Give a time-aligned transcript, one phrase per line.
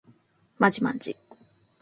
[0.57, 1.15] まじまんじ